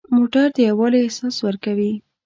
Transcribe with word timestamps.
موټر 0.15 0.47
د 0.55 0.57
یووالي 0.69 0.99
احساس 1.03 1.35
ورکوي. 1.47 1.93